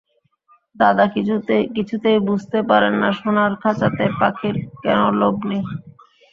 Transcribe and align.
দাদা 0.75 1.05
কিছুতেই 1.75 2.19
বুঝতে 2.27 2.59
পারেন 2.69 2.93
না 3.01 3.09
সোনার 3.19 3.53
খাঁচাতে 3.61 4.05
পাখির 4.19 4.55
কেন 4.83 4.99
লোভ 5.19 5.35
নেই। 5.49 5.63